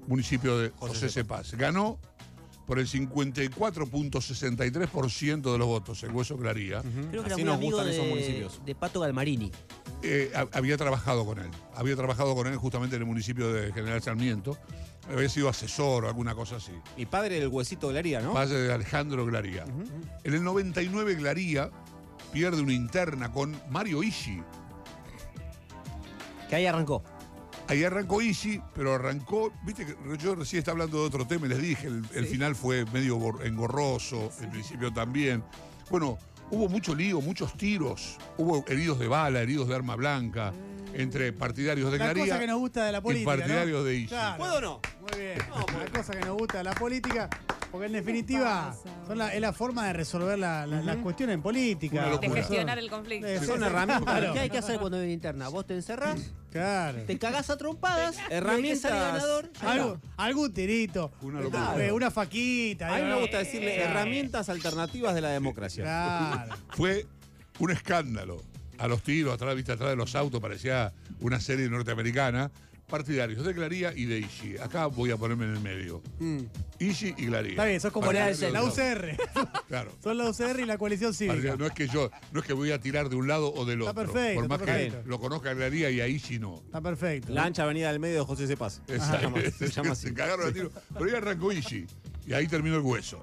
municipio 0.06 0.58
de 0.58 0.70
José 0.70 1.08
Cepaz. 1.08 1.54
Ganó 1.54 1.98
por 2.72 2.78
el 2.78 2.88
54.63% 2.88 5.52
de 5.52 5.58
los 5.58 5.66
votos, 5.66 6.02
el 6.04 6.10
Hueso 6.10 6.38
Claría. 6.38 6.80
Creo 7.10 7.22
que 7.22 7.34
Así 7.34 7.36
era 7.36 7.36
muy 7.36 7.44
nos 7.44 7.54
amigo 7.56 7.76
gustan 7.76 7.92
esos 7.92 8.04
de, 8.04 8.10
municipios. 8.10 8.62
de 8.64 8.74
Pato 8.74 9.00
Galmarini. 9.00 9.52
Eh, 10.02 10.32
ha- 10.34 10.48
había 10.56 10.78
trabajado 10.78 11.26
con 11.26 11.38
él. 11.38 11.50
Había 11.74 11.96
trabajado 11.96 12.34
con 12.34 12.46
él 12.46 12.56
justamente 12.56 12.96
en 12.96 13.02
el 13.02 13.08
municipio 13.08 13.52
de 13.52 13.74
General 13.74 14.00
Sarmiento. 14.02 14.56
Había 15.12 15.28
sido 15.28 15.50
asesor 15.50 16.06
o 16.06 16.08
alguna 16.08 16.34
cosa 16.34 16.56
así. 16.56 16.72
Y 16.96 17.04
padre 17.04 17.40
del 17.40 17.48
huesito 17.48 17.88
de 17.88 17.94
Laría, 17.94 18.22
¿no? 18.22 18.32
Padre 18.32 18.58
de 18.62 18.72
Alejandro 18.72 19.26
Glaría. 19.26 19.66
En 20.24 20.32
el 20.32 20.42
99 20.42 21.14
Glaría 21.16 21.70
pierde 22.32 22.62
una 22.62 22.72
interna 22.72 23.30
con 23.32 23.54
Mario 23.68 24.02
Ishi. 24.02 24.40
Que 26.48 26.56
ahí 26.56 26.64
arrancó. 26.64 27.02
Ahí 27.68 27.84
arrancó 27.84 28.20
Ishi, 28.20 28.60
pero 28.74 28.94
arrancó, 28.94 29.52
viste 29.64 29.86
que 29.86 29.96
yo 30.18 30.34
recién 30.34 30.58
estaba 30.58 30.74
hablando 30.74 31.00
de 31.00 31.06
otro 31.06 31.26
tema 31.26 31.46
y 31.46 31.50
les 31.50 31.62
dije, 31.62 31.86
el, 31.86 32.04
el 32.14 32.26
final 32.26 32.54
fue 32.54 32.84
medio 32.86 33.18
engorroso, 33.42 34.30
el 34.40 34.48
principio 34.48 34.92
también. 34.92 35.42
Bueno, 35.90 36.18
hubo 36.50 36.68
mucho 36.68 36.94
lío, 36.94 37.20
muchos 37.20 37.56
tiros, 37.56 38.18
hubo 38.36 38.64
heridos 38.68 38.98
de 38.98 39.08
bala, 39.08 39.40
heridos 39.40 39.68
de 39.68 39.74
arma 39.74 39.96
blanca, 39.96 40.52
entre 40.94 41.32
partidarios 41.32 41.90
de 41.90 41.98
La 41.98 42.12
cosa 42.12 42.38
que 42.38 42.46
nos 42.46 42.58
gusta 42.58 42.84
de 42.84 42.92
la 42.92 42.98
y 42.98 43.00
política. 43.00 43.30
partidarios 43.36 43.78
¿no? 43.78 43.84
de 43.84 43.94
Ishi. 43.96 44.08
Claro. 44.08 44.38
¿Puedo 44.38 44.54
o 44.56 44.60
no? 44.60 44.80
Muy 45.00 45.20
bien. 45.20 45.38
La 45.38 45.98
cosa 45.98 46.12
que 46.12 46.26
nos 46.26 46.36
gusta 46.36 46.58
de 46.58 46.64
la 46.64 46.72
política, 46.74 47.30
porque 47.72 47.86
en 47.86 47.92
definitiva 47.94 48.76
son 49.06 49.18
la- 49.18 49.34
es 49.34 49.40
la 49.40 49.52
forma 49.52 49.86
de 49.86 49.94
resolver 49.94 50.38
la- 50.38 50.66
la- 50.66 50.82
las 50.82 50.96
cuestiones 50.98 51.34
en 51.34 51.42
política. 51.42 51.96
Una 51.96 52.04
De 52.04 52.10
locura. 52.10 52.34
gestionar 52.34 52.78
el 52.78 52.90
conflicto. 52.90 53.26
Eh, 53.26 53.40
Son 53.44 53.62
herramientas. 53.64 54.02
claro. 54.04 54.32
¿Qué 54.34 54.40
hay 54.40 54.50
que 54.50 54.58
hacer 54.58 54.78
cuando 54.78 54.98
hay 54.98 55.04
una 55.04 55.12
interna? 55.12 55.48
Vos 55.48 55.66
te 55.66 55.74
encerrás, 55.74 56.30
Claro. 56.52 57.02
te 57.06 57.18
cagás 57.18 57.48
a 57.50 57.56
trompadas, 57.56 58.16
Herramientas. 58.30 58.82
sale 58.82 59.00
ganador. 59.00 59.50
ya 59.60 59.72
Algo- 59.72 59.94
está. 59.94 60.08
algún 60.22 60.52
tirito. 60.52 61.10
Una 61.22 61.40
locura. 61.40 61.74
Eh, 61.86 61.90
una 61.92 62.10
faquita. 62.10 62.94
A 62.94 62.98
mí 62.98 63.04
me 63.04 63.16
eh, 63.16 63.20
gusta 63.20 63.38
decirle 63.38 63.74
claro. 63.76 63.90
herramientas 63.90 64.48
alternativas 64.50 65.14
de 65.14 65.20
la 65.22 65.30
democracia. 65.30 65.82
Claro. 65.84 66.54
Fue 66.76 67.06
un 67.58 67.70
escándalo. 67.70 68.42
A 68.78 68.88
los 68.88 69.02
tiros, 69.02 69.32
atrás, 69.34 69.54
viste, 69.54 69.72
atrás 69.72 69.90
de 69.90 69.96
los 69.96 70.14
autos, 70.16 70.40
parecía 70.40 70.92
una 71.20 71.40
serie 71.40 71.68
norteamericana. 71.68 72.50
Partidarios 72.96 73.42
de 73.42 73.54
Glaría 73.54 73.94
y 73.96 74.04
de 74.04 74.18
Ishi. 74.18 74.58
Acá 74.58 74.84
voy 74.84 75.10
a 75.10 75.16
ponerme 75.16 75.46
en 75.46 75.52
el 75.54 75.60
medio. 75.60 76.02
Ishi 76.78 77.14
y 77.16 77.24
Glaría. 77.24 77.52
Está 77.52 77.64
bien, 77.64 77.80
sos 77.80 77.90
como 77.90 78.12
la, 78.12 78.30
la. 78.30 78.62
UCR. 78.64 79.16
Claro. 79.66 79.92
Son 80.04 80.18
la 80.18 80.28
UCR 80.28 80.60
y 80.60 80.66
la 80.66 80.76
coalición 80.76 81.14
cívica. 81.14 81.32
Partidarios. 81.32 81.58
No 81.58 81.66
es 81.66 81.72
que 81.72 81.88
yo, 81.88 82.10
no 82.32 82.40
es 82.40 82.46
que 82.46 82.52
voy 82.52 82.70
a 82.70 82.78
tirar 82.78 83.08
de 83.08 83.16
un 83.16 83.26
lado 83.28 83.50
o 83.54 83.64
del 83.64 83.78
Está 83.80 83.92
otro. 83.92 84.02
perfecto, 84.12 84.34
Por 84.34 84.44
está 84.44 84.48
más 84.48 84.58
que 84.58 84.64
perfecto. 84.88 85.08
lo 85.08 85.18
conozca 85.20 85.50
a 85.50 85.54
Glaría 85.54 85.90
y 85.90 86.00
a 86.02 86.06
Ishi 86.06 86.38
no. 86.38 86.56
Está 86.66 86.82
perfecto. 86.82 87.32
La 87.32 87.44
ancha 87.44 87.62
avenida 87.62 87.90
del 87.90 87.98
medio 87.98 88.18
de 88.18 88.24
José 88.26 88.46
Cepaz. 88.46 88.82
Se 88.86 88.94
Exacto. 88.96 89.22
llama, 89.22 89.38
se 89.58 89.68
llama 89.70 89.92
así. 89.92 90.08
Se 90.08 90.14
cagaron 90.14 90.48
a 90.48 90.52
tiro. 90.52 90.70
Pero 90.92 91.04
ahí 91.06 91.12
arrancó 91.14 91.50
Ishi. 91.50 91.86
Y 92.26 92.34
ahí 92.34 92.46
terminó 92.46 92.76
el 92.76 92.82
hueso. 92.82 93.22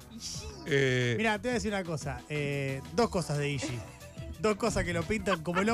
Eh, 0.66 1.14
Mira, 1.16 1.38
te 1.38 1.42
voy 1.46 1.50
a 1.52 1.54
decir 1.54 1.72
una 1.72 1.84
cosa. 1.84 2.20
eh, 2.28 2.82
dos 2.96 3.08
cosas 3.08 3.38
de 3.38 3.50
Ishi. 3.52 3.78
Dos 4.40 4.56
cosas 4.56 4.84
que 4.84 4.92
lo 4.92 5.02
pintan 5.02 5.42
como 5.42 5.60
el, 5.60 5.70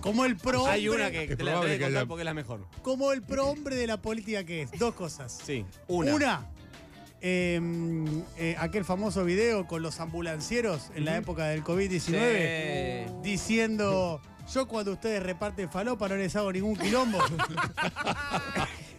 como 0.00 0.24
el 0.24 0.36
pro 0.36 0.66
Hay 0.66 0.86
hombre- 0.88 1.06
una 1.06 1.10
que 1.12 1.36
te 1.36 1.42
la 1.44 1.56
voy 1.58 1.70
a 1.70 1.72
contar 1.72 1.88
haya- 1.88 2.06
porque 2.06 2.22
es 2.22 2.24
la 2.26 2.34
mejor. 2.34 2.66
como 2.82 3.12
el 3.12 3.22
pro 3.22 3.46
hombre 3.48 3.76
de 3.76 3.86
la 3.86 4.00
política 4.02 4.44
que 4.44 4.62
es. 4.62 4.70
Dos 4.78 4.94
cosas. 4.94 5.40
Sí, 5.44 5.64
una. 5.88 6.46
eh, 7.20 7.60
eh, 8.36 8.56
aquel 8.58 8.84
famoso 8.84 9.24
video 9.24 9.66
con 9.66 9.80
los 9.82 10.00
ambulancieros 10.00 10.90
en 10.96 11.04
la 11.04 11.16
época 11.16 11.46
del 11.46 11.62
COVID-19 11.62 13.06
Sí. 13.06 13.12
diciendo 13.22 14.20
yo 14.52 14.66
cuando 14.66 14.92
ustedes 14.92 15.22
reparten 15.22 15.70
falopa 15.70 16.08
no 16.08 16.16
les 16.16 16.34
hago 16.36 16.52
ningún 16.52 16.76
quilombo. 16.76 17.18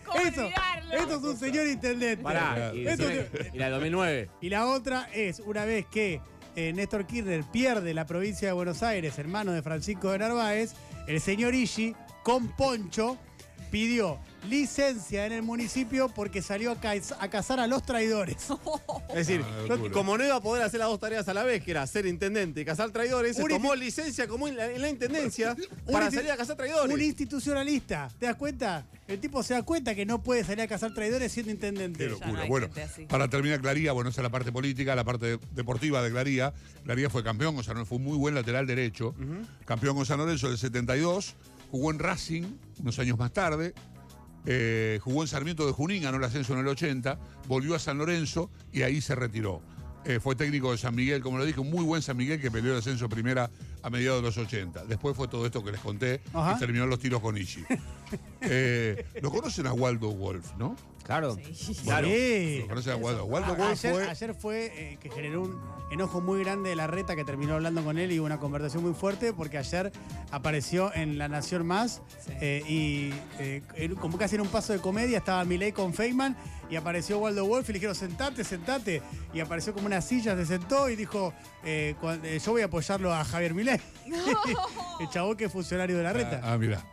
¿Cómo 0.05 0.19
Eso, 0.25 0.41
olvidarlo? 0.45 0.93
esto 0.93 1.15
es 1.17 1.23
un 1.23 1.37
señor 1.37 1.67
intendente. 1.67 2.23
Pará, 2.23 2.71
y, 2.73 2.85
Esto 2.87 3.03
decime- 3.09 3.49
y 3.53 3.57
la 3.57 3.65
de 3.65 3.71
2009. 3.71 4.29
Y 4.41 4.49
la 4.49 4.67
otra 4.67 5.09
es, 5.13 5.39
una 5.39 5.65
vez 5.65 5.85
que 5.87 6.21
eh, 6.55 6.73
Néstor 6.73 7.05
Kirchner 7.05 7.43
pierde 7.43 7.93
la 7.93 8.05
provincia 8.05 8.47
de 8.47 8.53
Buenos 8.53 8.83
Aires, 8.83 9.17
hermano 9.19 9.51
de 9.51 9.61
Francisco 9.61 10.11
de 10.11 10.19
Narváez, 10.19 10.73
el 11.07 11.19
señor 11.19 11.55
Ishi, 11.55 11.95
con 12.23 12.47
Poncho, 12.49 13.17
pidió 13.73 14.19
licencia 14.47 15.25
en 15.25 15.31
el 15.31 15.41
municipio 15.41 16.07
porque 16.09 16.43
salió 16.43 16.71
a, 16.73 16.79
ca- 16.79 16.93
a 17.19 17.27
cazar 17.29 17.59
a 17.59 17.65
los 17.65 17.83
traidores. 17.83 18.37
Es 19.09 19.27
decir, 19.27 19.41
Ah, 19.43 19.75
como 19.91 20.15
no 20.17 20.23
iba 20.25 20.35
a 20.35 20.41
poder 20.41 20.63
hacer 20.63 20.79
las 20.79 20.89
dos 20.89 20.99
tareas 20.99 21.27
a 21.27 21.33
la 21.33 21.43
vez, 21.43 21.63
que 21.63 21.71
era 21.71 21.85
ser 21.87 22.05
intendente 22.05 22.61
y 22.61 22.65
cazar 22.65 22.91
traidores, 22.91 23.35
se 23.35 23.43
Un 23.43 23.49
tomó 23.49 23.73
licencia 23.75 24.27
como 24.27 24.47
en 24.47 24.55
la, 24.57 24.71
en 24.71 24.81
la 24.81 24.89
intendencia 24.89 25.55
para 25.91 26.07
insti- 26.09 26.15
salir 26.15 26.31
a 26.31 26.37
cazar 26.37 26.55
traidores. 26.55 26.93
Un 26.93 27.01
institucionalista, 27.01 28.09
¿te 28.19 28.27
das 28.27 28.35
cuenta? 28.35 28.85
El 29.07 29.19
tipo 29.19 29.41
se 29.43 29.53
da 29.55 29.63
cuenta 29.63 29.95
que 29.95 30.05
no 30.05 30.21
puede 30.21 30.43
salir 30.43 30.61
a 30.61 30.67
cazar 30.67 30.93
traidores 30.93 31.31
siendo 31.31 31.51
intendente. 31.51 31.97
Qué 31.97 32.05
Ya 32.05 32.11
no 32.11 32.19
locura. 32.19 32.41
hay 32.43 32.49
Bueno, 32.49 32.65
gente 32.67 32.83
así. 32.83 33.05
para 33.05 33.27
terminar 33.27 33.59
Claría, 33.61 33.91
bueno, 33.91 34.09
esa 34.11 34.21
es 34.21 34.23
la 34.23 34.29
parte 34.29 34.51
política, 34.51 34.95
la 34.95 35.03
parte 35.03 35.39
deportiva 35.51 36.01
de 36.03 36.11
Claría. 36.11 36.53
Claría 36.83 37.09
fue 37.09 37.23
campeón 37.23 37.55
con 37.55 37.63
San 37.63 37.73
Lorenzo, 37.75 37.89
fue 37.89 37.97
un 37.97 38.03
muy 38.05 38.17
buen 38.17 38.35
lateral 38.35 38.67
derecho. 38.67 39.15
Campeón 39.65 39.95
con 39.95 40.05
San 40.05 40.19
Lorenzo 40.19 40.47
del 40.49 40.57
72, 40.57 41.35
jugó 41.73 41.89
en 41.89 41.97
Racing 41.97 42.43
unos 42.81 42.99
años 42.99 43.17
más 43.17 43.33
tarde. 43.33 43.73
eh, 44.45 44.99
jugó 45.01 45.23
en 45.23 45.27
Sarmiento 45.27 45.65
de 45.65 45.71
Junín, 45.71 46.03
ganó 46.03 46.17
el 46.17 46.23
ascenso 46.23 46.53
en 46.53 46.59
el 46.59 46.67
80, 46.67 47.17
volvió 47.47 47.73
a 47.73 47.79
San 47.79 47.97
Lorenzo 47.97 48.51
y 48.71 48.83
ahí 48.83 49.01
se 49.01 49.15
retiró. 49.15 49.63
Eh, 50.05 50.19
fue 50.19 50.35
técnico 50.35 50.71
de 50.71 50.77
San 50.77 50.93
Miguel, 50.93 51.23
como 51.23 51.39
lo 51.39 51.45
dije, 51.45 51.59
un 51.61 51.71
muy 51.71 51.83
buen 51.83 52.03
San 52.03 52.15
Miguel 52.17 52.39
que 52.39 52.51
peleó 52.51 52.73
el 52.73 52.79
ascenso 52.79 53.09
primera 53.09 53.49
a 53.81 53.89
mediados 53.89 54.21
de 54.21 54.27
los 54.27 54.37
80. 54.37 54.85
Después 54.85 55.15
fue 55.17 55.27
todo 55.27 55.47
esto 55.47 55.63
que 55.63 55.71
les 55.71 55.81
conté 55.81 56.21
Ajá. 56.33 56.53
y 56.55 56.59
terminó 56.59 56.85
los 56.85 56.99
tiros 56.99 57.21
con 57.21 57.35
Ishi. 57.37 57.63
Eh, 58.41 59.05
lo 59.23 59.31
conocen 59.31 59.65
a 59.65 59.73
Waldo 59.73 60.11
Wolf, 60.11 60.51
¿no? 60.59 60.75
Claro. 61.03 61.35
Sí. 61.35 61.75
Claro. 61.83 62.07
Sí. 62.07 62.65
Lo 62.67 62.91
a 62.91 62.95
Waldo. 62.95 63.25
Wolf 63.25 63.49
ayer, 63.61 63.93
fue. 63.93 64.09
ayer 64.09 64.33
fue 64.35 64.65
eh, 64.75 64.97
que 65.01 65.09
generó 65.09 65.41
un 65.41 65.61
enojo 65.91 66.21
muy 66.21 66.43
grande 66.43 66.69
de 66.69 66.75
la 66.75 66.87
reta 66.87 67.15
que 67.15 67.23
terminó 67.23 67.53
hablando 67.55 67.83
con 67.83 67.97
él 67.97 68.11
y 68.11 68.19
hubo 68.19 68.25
una 68.25 68.39
conversación 68.39 68.83
muy 68.83 68.93
fuerte 68.93 69.33
porque 69.33 69.57
ayer 69.57 69.91
apareció 70.31 70.93
en 70.95 71.17
La 71.17 71.27
Nación 71.27 71.67
Más 71.67 72.01
Sí. 72.25 72.31
eh, 72.41 72.63
y 72.67 73.13
eh, 73.39 73.61
como 73.99 74.17
casi 74.17 74.35
en 74.35 74.41
un 74.41 74.47
paso 74.47 74.73
de 74.73 74.79
comedia 74.79 75.17
estaba 75.17 75.43
Milei 75.43 75.71
con 75.71 75.93
Feynman 75.93 76.35
y 76.69 76.77
apareció 76.77 77.19
Waldo 77.19 77.45
Wolf 77.45 77.69
y 77.69 77.73
le 77.73 77.79
dijeron 77.79 77.95
sentate, 77.95 78.43
sentate 78.43 79.01
y 79.33 79.39
apareció 79.41 79.73
como 79.73 79.85
una 79.87 80.01
silla, 80.01 80.35
se 80.35 80.45
sentó 80.45 80.89
y 80.89 80.95
dijo 80.95 81.33
yo 81.63 82.51
voy 82.51 82.61
a 82.61 82.65
apoyarlo 82.65 83.13
a 83.13 83.23
Javier 83.23 83.53
Milei. 83.53 83.79
El 84.99 85.09
chabón 85.09 85.35
que 85.37 85.45
es 85.45 85.51
funcionario 85.51 85.97
de 85.97 86.03
la 86.03 86.13
reta. 86.13 86.41
Ah, 86.43 86.57
mira. 86.57 86.83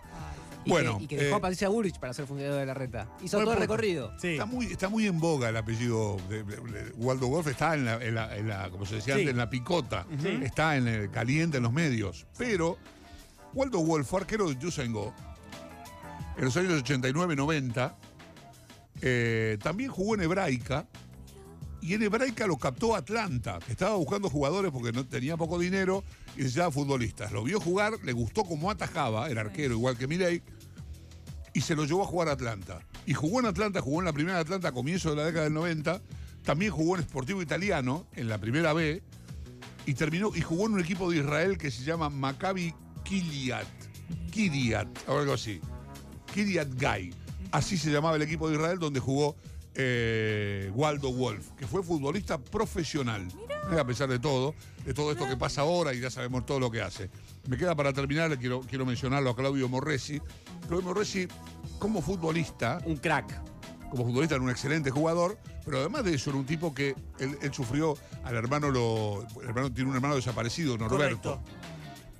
Y 0.63 0.65
que- 0.65 0.71
Bueno, 0.71 0.99
y 1.01 1.07
que 1.07 1.17
dejó 1.17 1.35
eh, 1.37 1.39
a 1.39 1.41
Patricia 1.41 1.69
Bullrich 1.69 1.99
para 1.99 2.13
ser 2.13 2.27
funcionario 2.27 2.59
de 2.59 2.67
la 2.67 2.75
reta. 2.75 3.09
Hizo 3.23 3.37
Buen 3.39 3.45
todo 3.47 3.55
el 3.55 3.61
recorrido. 3.61 4.13
Sí. 4.21 4.29
Está 4.33 4.45
muy, 4.47 4.67
está 4.67 4.89
muy 4.89 5.07
en 5.07 5.19
boga 5.19 5.49
el 5.49 5.57
apellido 5.57 6.17
de, 6.29 6.43
de- 6.45 6.57
de 6.57 6.93
Waldo 6.97 7.29
Wolf, 7.29 7.47
está 7.47 7.75
en 7.75 7.85
la, 7.87 7.95
en 8.05 8.15
la- 8.15 8.37
en 8.37 8.49
la- 8.49 8.69
como 8.71 8.85
se 8.85 8.97
decía 8.97 9.15
Sí. 9.15 9.21
antes, 9.21 9.31
en 9.33 9.39
la 9.39 9.49
picota, 9.49 10.07
está 10.43 10.77
en 10.77 10.87
el 10.89 11.11
caliente 11.11 11.57
en 11.57 11.63
los 11.63 11.73
medios. 11.73 12.27
Pero 12.37 12.77
Waldo 13.55 13.81
Wolf 13.81 14.07
fue 14.09 14.21
arquero 14.21 14.49
de 14.49 14.57
Yusengo 14.59 15.15
en 16.37 16.45
los 16.45 16.57
años 16.57 16.73
89-90. 16.83 17.97
eh, 19.03 19.57
también 19.63 19.91
jugó 19.91 20.15
en 20.15 20.23
Hebraica. 20.23 20.87
Y 21.83 21.95
en 21.95 22.03
Hebraica 22.03 22.47
lo 22.47 22.59
captó 22.59 22.95
Atlanta, 22.95 23.59
que 23.65 23.73
estaba 23.73 23.97
buscando 23.97 24.29
jugadores 24.29 24.71
porque 24.71 24.93
no 24.93 25.07
tenía 25.07 25.37
poco 25.37 25.59
dinero 25.59 26.05
y 26.37 26.41
necesitaba 26.41 26.71
futbolistas. 26.71 27.33
Lo 27.33 27.43
vio 27.43 27.59
jugar, 27.59 27.95
le 28.05 28.13
gustó 28.13 28.45
cómo 28.45 28.71
atajaba, 28.71 29.31
era 29.31 29.41
arquero 29.41 29.75
igual 29.75 29.97
que 29.97 30.07
Milei, 30.07 30.43
y 31.55 31.61
se 31.63 31.75
lo 31.75 31.85
llevó 31.85 32.03
a 32.03 32.07
jugar 32.07 32.29
a 32.29 32.33
Atlanta. 32.33 32.81
Y 33.07 33.15
jugó 33.15 33.41
en 33.41 33.47
Atlanta, 33.47 33.81
jugó 33.81 34.01
en 34.01 34.05
la 34.05 34.13
primera 34.13 34.39
Atlanta 34.39 34.69
a 34.69 34.73
comienzos 34.73 35.13
de 35.13 35.17
la 35.17 35.25
década 35.25 35.45
del 35.45 35.55
90, 35.55 36.03
también 36.45 36.71
jugó 36.71 36.97
en 36.97 37.03
Sportivo 37.03 37.41
Italiano, 37.43 38.07
en 38.15 38.29
la 38.29 38.39
primera 38.39 38.73
B, 38.73 39.03
y 39.87 39.95
terminó, 39.95 40.33
y 40.35 40.43
jugó 40.43 40.67
en 40.67 40.75
un 40.75 40.81
equipo 40.81 41.11
de 41.11 41.19
Israel 41.19 41.57
que 41.57 41.71
se 41.71 41.83
llama 41.83 42.11
Maccabi 42.11 42.75
Kiliat, 43.05 43.67
Kiriat, 44.31 45.09
algo 45.09 45.33
así. 45.33 45.61
Kiriat 46.35 46.69
Guy. 46.75 47.15
Así 47.51 47.77
se 47.77 47.91
llamaba 47.91 48.17
el 48.17 48.23
equipo 48.23 48.49
de 48.49 48.55
Israel 48.55 48.79
donde 48.79 49.01
jugó 49.01 49.37
eh, 49.75 50.71
Waldo 50.75 51.13
Wolf, 51.13 51.51
que 51.57 51.67
fue 51.67 51.83
futbolista 51.83 52.39
profesional. 52.39 53.27
Eh, 53.73 53.79
A 53.79 53.85
pesar 53.87 54.09
de 54.09 54.19
todo, 54.19 54.55
de 54.85 54.95
todo 54.95 55.13
esto 55.13 55.29
que 55.29 55.37
pasa 55.37 55.61
ahora 55.63 55.95
y 55.95 56.01
ya 56.01 56.11
sabemos 56.11 56.45
todo 56.47 56.59
lo 56.61 56.71
que 56.71 56.83
hace. 56.83 57.11
Me 57.49 57.57
queda 57.57 57.75
para 57.75 57.93
terminar, 57.93 58.37
quiero, 58.39 58.61
quiero 58.61 58.85
mencionarlo 58.87 59.31
a 59.31 59.37
Claudio 59.37 59.69
Morresi. 59.69 60.21
Claudio 60.69 60.87
Morresi, 60.89 61.29
como 61.79 62.01
futbolista, 62.03 62.79
Un 62.85 62.97
crack. 62.97 63.41
como 63.91 64.05
futbolista 64.05 64.35
era 64.37 64.45
un 64.45 64.51
excelente 64.51 64.91
jugador, 64.91 65.39
pero 65.65 65.79
además 65.81 66.05
de 66.05 66.15
eso 66.15 66.31
era 66.31 66.39
un 66.39 66.47
tipo 66.47 66.75
que 66.75 66.95
él, 67.19 67.39
él 67.43 67.53
sufrió 67.55 67.97
al 68.25 68.35
hermano, 68.37 68.71
lo, 68.71 69.27
el 69.43 69.49
hermano 69.49 69.73
tiene 69.73 69.91
un 69.91 69.97
hermano 69.97 70.17
desaparecido, 70.17 70.77
Norberto. 70.79 71.41
Correcto. 71.41 71.43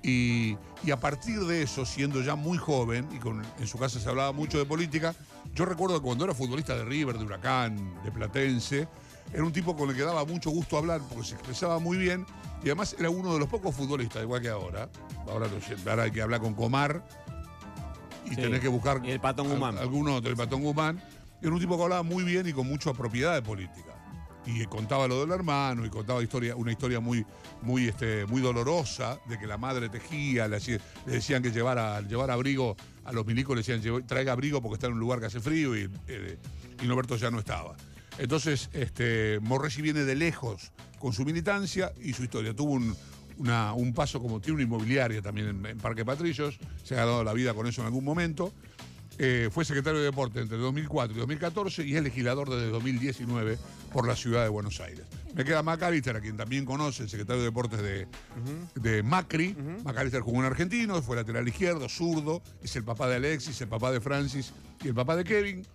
Y, 0.03 0.57
y 0.83 0.91
a 0.91 0.99
partir 0.99 1.39
de 1.41 1.61
eso, 1.61 1.85
siendo 1.85 2.21
ya 2.21 2.35
muy 2.35 2.57
joven, 2.57 3.07
y 3.15 3.19
con, 3.19 3.41
en 3.59 3.67
su 3.67 3.77
casa 3.77 3.99
se 3.99 4.09
hablaba 4.09 4.31
mucho 4.31 4.57
de 4.57 4.65
política, 4.65 5.13
yo 5.53 5.65
recuerdo 5.65 5.97
que 5.99 6.01
cuando 6.03 6.23
era 6.25 6.33
futbolista 6.33 6.75
de 6.75 6.85
River, 6.85 7.17
de 7.17 7.25
Huracán, 7.25 8.01
de 8.03 8.11
Platense, 8.11 8.87
era 9.33 9.43
un 9.43 9.51
tipo 9.53 9.75
con 9.75 9.89
el 9.89 9.95
que 9.95 10.01
daba 10.01 10.25
mucho 10.25 10.49
gusto 10.49 10.77
hablar 10.77 11.01
porque 11.07 11.25
se 11.27 11.35
expresaba 11.35 11.79
muy 11.79 11.97
bien 11.97 12.25
y 12.63 12.65
además 12.67 12.95
era 12.99 13.09
uno 13.09 13.33
de 13.33 13.39
los 13.39 13.47
pocos 13.47 13.73
futbolistas, 13.75 14.23
igual 14.23 14.41
que 14.41 14.49
ahora. 14.49 14.89
Ahora, 15.27 15.47
ahora 15.87 16.03
hay 16.03 16.11
que 16.11 16.21
hablar 16.21 16.41
con 16.41 16.53
Comar 16.55 17.05
y 18.25 18.29
Sí. 18.29 18.35
tenés 18.35 18.59
que 18.59 18.67
buscar 18.67 19.01
Y 19.05 19.11
el 19.11 19.19
Patón 19.19 19.49
Guzmán. 19.49 19.77
algún 19.77 20.09
otro, 20.09 20.29
el 20.29 20.35
Patón 20.37 20.61
Guzmán. 20.63 21.01
Era 21.41 21.51
un 21.51 21.59
tipo 21.59 21.77
que 21.77 21.83
hablaba 21.83 22.03
muy 22.03 22.23
bien 22.23 22.47
y 22.47 22.53
con 22.53 22.67
mucha 22.67 22.93
propiedad 22.93 23.33
de 23.35 23.41
política. 23.41 23.91
Y 24.45 24.65
contaba 24.65 25.07
lo 25.07 25.21
del 25.21 25.31
hermano 25.31 25.85
y 25.85 25.89
contaba 25.89 26.19
una 26.55 26.71
historia 26.71 26.99
muy, 26.99 27.25
muy, 27.61 27.87
este, 27.89 28.25
muy 28.25 28.41
dolorosa 28.41 29.19
de 29.27 29.37
que 29.37 29.45
la 29.45 29.57
madre 29.57 29.87
tejía, 29.89 30.47
le, 30.47 30.59
decían 31.05 31.43
que 31.43 31.51
llevara, 31.51 32.01
llevar 32.01 32.31
abrigo 32.31 32.75
a 33.05 33.11
los 33.11 33.25
milicos, 33.25 33.55
le 33.55 33.61
decían 33.61 33.81
"Lleve- 33.83 34.03
traiga 34.05 34.31
abrigo 34.31 34.59
porque 34.61 34.75
está 34.75 34.87
en 34.87 34.93
un 34.93 34.99
lugar 34.99 35.19
que 35.19 35.27
hace 35.27 35.39
frío 35.39 35.77
y, 35.77 35.87
eh, 36.07 36.37
y 36.81 36.87
Norberto 36.87 37.15
ya 37.17 37.29
no 37.29 37.37
estaba. 37.39 37.75
Entonces, 38.17 38.69
este, 38.73 39.39
Morresi 39.41 39.81
viene 39.83 40.03
de 40.05 40.15
lejos 40.15 40.71
con 40.99 41.13
su 41.13 41.23
militancia 41.23 41.93
y 42.01 42.13
su 42.13 42.23
historia. 42.23 42.55
Tuvo 42.55 42.71
un, 42.71 42.95
un 43.37 43.93
paso 43.93 44.19
como 44.21 44.39
tiene 44.41 44.55
una 44.55 44.63
inmobiliaria 44.63 45.21
también 45.21 45.47
en, 45.49 45.65
en 45.65 45.77
Parque 45.77 46.03
Patricios, 46.03 46.59
se 46.83 46.95
ha 46.95 46.97
ganado 47.05 47.23
la 47.23 47.33
vida 47.33 47.53
con 47.53 47.67
eso 47.67 47.81
en 47.81 47.87
algún 47.87 48.03
momento. 48.03 48.51
Eh, 49.23 49.49
fue 49.51 49.63
secretario 49.63 49.99
de 49.99 50.05
Deporte 50.05 50.39
entre 50.39 50.57
2004 50.57 51.15
y 51.15 51.19
2014 51.19 51.85
y 51.85 51.95
es 51.95 52.01
legislador 52.01 52.49
desde 52.49 52.69
2019 52.69 53.59
por 53.93 54.07
la 54.07 54.15
ciudad 54.15 54.41
de 54.41 54.49
Buenos 54.49 54.79
Aires. 54.79 55.05
Me 55.35 55.45
queda 55.45 55.61
Macalister, 55.61 56.15
a 56.15 56.21
quien 56.21 56.37
también 56.37 56.65
conoce, 56.65 57.03
el 57.03 57.09
secretario 57.09 57.41
de 57.43 57.49
Deportes 57.49 57.83
de, 57.83 58.07
de 58.73 59.03
Macri. 59.03 59.55
Macalister 59.83 60.21
jugó 60.21 60.39
en 60.39 60.45
Argentino, 60.45 60.99
fue 61.03 61.17
lateral 61.17 61.47
izquierdo, 61.47 61.87
zurdo, 61.87 62.41
es 62.63 62.75
el 62.75 62.83
papá 62.83 63.07
de 63.09 63.17
Alexis, 63.17 63.61
el 63.61 63.67
papá 63.67 63.91
de 63.91 64.01
Francis 64.01 64.53
y 64.83 64.87
el 64.87 64.95
papá 64.95 65.15
de 65.15 65.23
Kevin. 65.23 65.67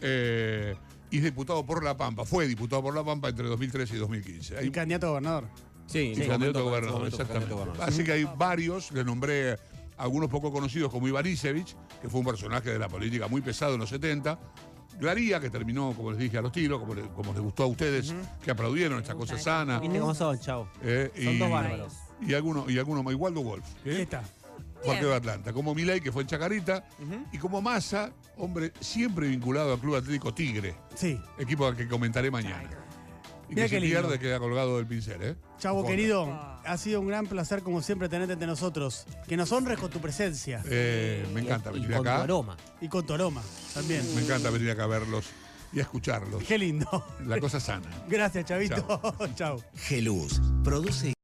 Eh, 0.00 0.74
y 1.12 1.18
es 1.18 1.22
diputado 1.22 1.64
por 1.64 1.84
La 1.84 1.96
Pampa, 1.96 2.24
fue 2.24 2.48
diputado 2.48 2.82
por 2.82 2.96
La 2.96 3.04
Pampa 3.04 3.28
entre 3.28 3.46
2013 3.46 3.94
y 3.94 3.96
Y 3.96 4.00
2015. 4.00 4.58
Hay 4.58 4.70
candidato 4.72 5.06
a 5.06 5.10
gobernador. 5.10 5.44
Sí, 5.86 6.00
y 6.00 6.16
su 6.16 6.26
candidato 6.26 6.58
a 6.58 6.62
gobernador, 6.62 7.06
exactamente. 7.06 7.46
candidato 7.46 7.54
a 7.54 7.64
gobernador. 7.64 7.88
Así 7.88 8.02
que 8.02 8.10
hay 8.10 8.28
varios, 8.36 8.90
le 8.90 9.04
nombré 9.04 9.56
algunos 9.98 10.28
poco 10.30 10.50
conocidos 10.52 10.90
como 10.90 11.08
Ivanisevich, 11.08 11.76
que 12.00 12.08
fue 12.08 12.20
un 12.20 12.26
personaje 12.26 12.70
de 12.70 12.78
la 12.78 12.88
política 12.88 13.28
muy 13.28 13.40
pesado 13.40 13.74
en 13.74 13.80
los 13.80 13.90
70. 13.90 14.38
Glaría, 14.98 15.38
que 15.38 15.48
terminó, 15.50 15.92
como 15.94 16.10
les 16.10 16.18
dije, 16.18 16.38
a 16.38 16.42
los 16.42 16.50
tiros, 16.50 16.80
como, 16.80 16.94
le- 16.94 17.08
como 17.10 17.32
les 17.32 17.40
gustó 17.40 17.62
a 17.64 17.66
ustedes, 17.66 18.12
que 18.42 18.50
aplaudieron 18.50 18.98
esta 19.00 19.14
cosa 19.14 19.38
sana. 19.38 19.78
Viste 19.78 20.00
cómo 20.00 20.14
son, 20.14 20.38
chavo. 20.40 20.68
eh, 20.82 21.10
Son 21.14 21.34
y, 21.34 21.38
dos 21.38 21.50
bárbaros. 21.50 21.92
y 22.20 22.34
algunos, 22.34 22.68
y 22.70 22.78
algunos 22.78 23.04
más, 23.04 23.12
igualdo 23.12 23.42
Wolf, 23.42 23.64
que 23.84 24.02
está. 24.02 24.22
arquero 24.88 25.10
de 25.10 25.14
Atlanta, 25.16 25.52
como 25.52 25.72
Milei, 25.74 26.00
que 26.00 26.10
fue 26.10 26.22
en 26.22 26.28
Chacarita, 26.28 26.84
y 27.32 27.38
como 27.38 27.60
Massa, 27.62 28.10
hombre 28.38 28.72
siempre 28.80 29.28
vinculado 29.28 29.72
al 29.74 29.78
Club 29.78 29.96
Atlético 29.96 30.34
Tigre, 30.34 30.74
Sí. 30.96 31.20
equipo 31.38 31.66
al 31.66 31.76
que 31.76 31.86
comentaré 31.86 32.30
mañana. 32.30 32.68
Y 33.50 33.54
Mira 33.54 33.68
que 33.68 33.76
si 33.76 33.80
lindo. 33.86 34.00
pierde 34.02 34.18
queda 34.18 34.38
colgado 34.38 34.76
del 34.76 34.86
pincel, 34.86 35.22
¿eh? 35.22 35.36
Chavo 35.58 35.86
querido, 35.86 36.26
Ah. 36.30 36.60
ha 36.66 36.76
sido 36.76 37.00
un 37.00 37.08
gran 37.08 37.26
placer 37.26 37.62
como 37.62 37.80
siempre 37.82 38.08
tenerte 38.08 38.34
entre 38.34 38.46
nosotros. 38.46 39.06
Que 39.26 39.36
nos 39.36 39.50
honres 39.52 39.78
con 39.78 39.90
tu 39.90 40.00
presencia. 40.00 40.62
Eh, 40.68 41.26
me 41.32 41.40
encanta 41.40 41.70
y 41.70 41.74
venir 41.74 41.88
con 41.92 42.04
tu 42.04 42.10
acá. 42.10 42.22
aroma. 42.22 42.56
Y 42.80 42.88
con 42.88 43.06
tu 43.06 43.14
aroma 43.14 43.42
también. 43.72 44.02
Me 44.14 44.20
encanta 44.22 44.50
venir 44.50 44.70
acá 44.70 44.84
a 44.84 44.88
verlos 44.88 45.24
y 45.72 45.78
a 45.78 45.82
escucharlos. 45.82 46.42
Qué 46.44 46.58
lindo. 46.58 47.04
La 47.26 47.40
cosa 47.40 47.58
sana. 47.58 47.88
Gracias, 48.08 48.44
Chavito. 48.44 49.00
Chao. 49.34 49.62
Geluz 49.76 50.40
produce 50.62 51.14